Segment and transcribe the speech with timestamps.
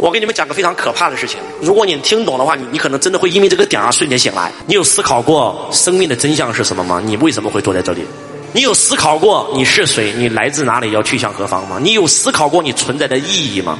[0.00, 4.50] 我给你们讲个非常可怕的事情，如果你听懂的话，你你可能真的会因为这个点儿瞬间醒来。
[4.66, 7.02] 你有思考过生命的真相是什么吗？
[7.04, 8.02] 你为什么会坐在这里？
[8.52, 10.14] 你有思考过你是谁？
[10.16, 10.90] 你来自哪里？
[10.92, 11.78] 要去向何方吗？
[11.82, 13.78] 你有思考过你存在的意义吗？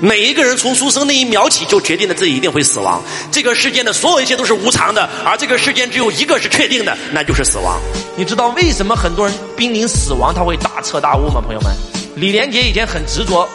[0.00, 3.00] 每一个人从出生那一秒起就决定了自己一定会死亡。
[3.30, 7.78] 这个世间的所有一切都是无常的，而这个世间只有一个是确定的，那就是死亡。
[8.16, 11.40] 你知道为什么很多人濒临死亡他会大彻大悟吗？
[11.40, 11.70] 朋友们，
[12.16, 13.48] 李连杰以前很执着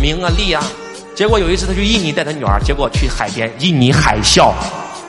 [0.00, 0.64] 名啊利啊，
[1.20, 4.54] 结果有一次他去印尼带他女儿，结果去海边，印尼海啸，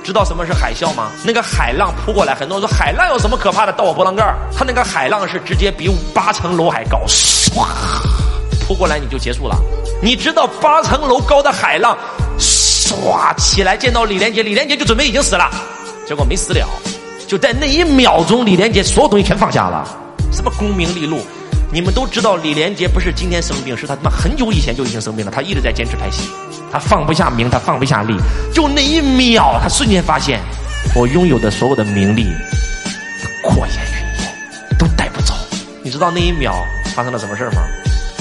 [0.04, 1.09] 知道什么是海啸吗？
[1.23, 3.72] 那个海浪扑过来，很多人说海浪有什么可怕的？
[3.72, 7.66] 到我波浪盖儿，他那个海浪是直接比八层楼还高，唰，
[8.67, 9.55] 扑过来你就结束了。
[10.02, 11.98] 你知道八层楼高的海浪，
[12.38, 15.50] 唰起来见到李连杰，李连杰就准备已经死了，
[16.05, 16.67] 结果没死了，
[17.25, 19.88] 就在那一秒钟，李连杰所有东西全放下了，
[20.30, 21.22] 什么功名利禄，
[21.73, 26.30] 你们都知道，李连杰不是今天生病，是他他妈很久以前就已经生病了，他一直在坚持拍戏，
[26.70, 28.13] 他放不下名，他放不下利，
[28.53, 30.41] 就那一秒，他瞬间发现，
[30.94, 32.28] 我拥有的所有的名利，
[33.41, 35.33] 过眼云烟，都带不走。
[35.81, 36.53] 你知道那一秒
[36.94, 37.63] 发生了什么事吗？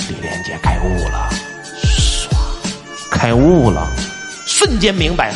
[0.09, 1.29] 李连杰开悟了。
[3.11, 3.91] 开悟了，
[4.47, 5.35] 瞬间明白，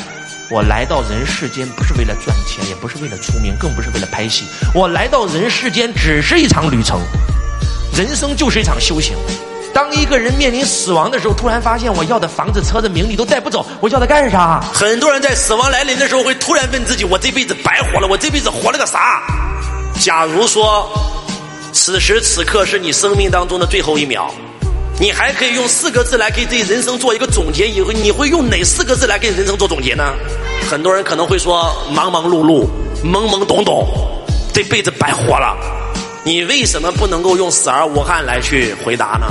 [0.52, 4.44] 我来到人世间不是为了赚钱，也不是为了出名，更不是为了拍戏。
[4.72, 7.00] 我来到人世间只是一场旅程，
[7.96, 9.16] 人生就是一场修行。
[9.72, 14.60] 当一个人面临死亡的时候，突然发现我要的房子、车子、名利都带不走，我要它干啥？
[14.72, 19.22] 很多人在死亡来临的时候会突然问自己：我这辈子白活了，我这辈子活了个啥？
[20.00, 20.88] 假如说，
[21.72, 24.30] 此时此刻是你生命当中的最后一秒。
[25.00, 30.04] 你还可以用四个字来给自己人生做一个总结，以后你会用哪四个字来给人生做总结呢？
[30.70, 32.68] 很多人可能会说忙忙碌碌、
[33.02, 33.88] 懵懵懂懂，
[34.52, 35.56] 这辈子白活了。
[36.24, 39.26] 你为什么不能够用死而无憾来去回答呢？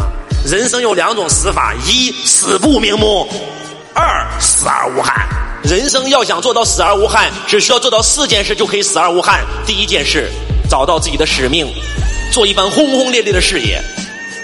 [0.46, 3.28] 人生有两种死法：一死不瞑目，
[3.96, 5.28] 二死而无憾。
[5.64, 9.44] 人生要想做到死而无憾，只需要做到四件事就可以死而无憾。
[9.66, 10.30] 第一件事，
[10.70, 11.66] 找到自己的使命，
[12.32, 13.80] 做一番轰轰烈烈的事业；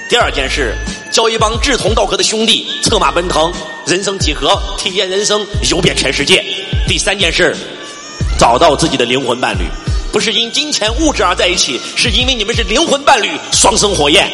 [0.09, 0.75] 第二件事。
[1.11, 3.51] 交一帮志同道合的兄弟，策马奔腾，
[3.87, 6.45] 人生几何，体验人生，游遍全世界。
[6.87, 7.55] 第三件事，
[8.37, 9.63] 找到自己的灵魂伴侣，
[10.11, 14.29] 不是因金钱物质而在一起，是因为你们是灵魂伴侣，双生火焰。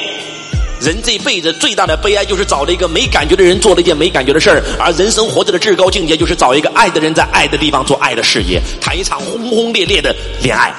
[0.81, 4.63] 人这辈子最大的悲哀就是找了一个没感觉的人，做了一件没感觉的事儿。
[4.77, 10.73] 而人生活着的至高境界，就是找一个爱的人，在爱的地方做爱的事业，谈一场轰轰烈烈的恋爱。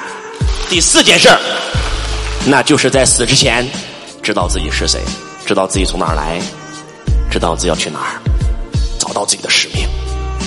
[0.68, 1.38] 第四件事儿，
[2.44, 3.66] 那就是在死之前，
[4.22, 5.00] 知道自己是谁。
[5.46, 6.40] 知道自己从哪儿来，
[7.30, 8.20] 知道自己要去哪儿，
[8.98, 9.86] 找到自己的使命。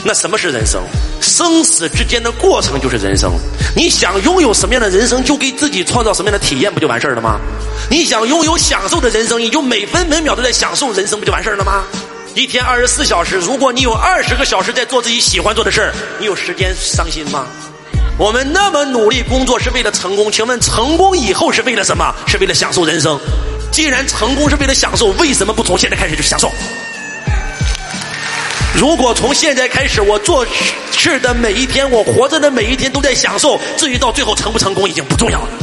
[0.03, 0.81] 那什么是人生？
[1.21, 3.31] 生死之间的过程就是人生。
[3.75, 7.39] 你想拥有什么样的人生，就给自己创造什么样的体验，不就完事儿了吗？
[7.89, 11.83] 你想拥有享受的人生，你就每分每秒都在享受人生，不就完事儿了吗？
[12.35, 17.45] 一天二十四小时，如果你有二十个小时在做自己喜欢做的事儿，你有时间伤心吗？
[18.17, 22.13] 我们那么努力工作是为了成功，请问成功以后是为了什么？
[22.27, 23.19] 是为了享受人生。
[23.71, 26.51] 既然成功是为了享受，为什么不从现在开始就享受？
[28.75, 30.45] 如果从现在开始，我做
[30.91, 35.59] 事的每一天，我活着的每一天都在享受，至于到最后成不成功，已经不重要了。